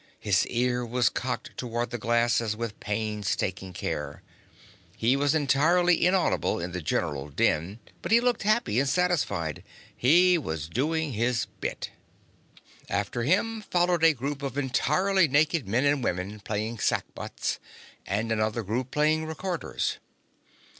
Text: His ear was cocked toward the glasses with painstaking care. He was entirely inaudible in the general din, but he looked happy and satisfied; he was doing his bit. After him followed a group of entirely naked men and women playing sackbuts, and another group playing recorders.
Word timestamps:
His 0.19 0.47
ear 0.47 0.83
was 0.83 1.09
cocked 1.09 1.55
toward 1.57 1.91
the 1.91 1.99
glasses 1.99 2.55
with 2.57 2.79
painstaking 2.79 3.71
care. 3.71 4.23
He 4.97 5.15
was 5.15 5.35
entirely 5.35 6.07
inaudible 6.07 6.59
in 6.59 6.71
the 6.71 6.81
general 6.81 7.29
din, 7.29 7.77
but 8.01 8.11
he 8.11 8.19
looked 8.19 8.41
happy 8.41 8.79
and 8.79 8.89
satisfied; 8.89 9.63
he 9.95 10.39
was 10.39 10.67
doing 10.67 11.13
his 11.13 11.45
bit. 11.59 11.91
After 12.89 13.21
him 13.21 13.61
followed 13.61 14.03
a 14.03 14.15
group 14.15 14.41
of 14.41 14.57
entirely 14.57 15.27
naked 15.27 15.67
men 15.67 15.85
and 15.85 16.03
women 16.03 16.39
playing 16.39 16.79
sackbuts, 16.79 17.59
and 18.03 18.31
another 18.31 18.63
group 18.63 18.89
playing 18.89 19.25
recorders. 19.25 19.99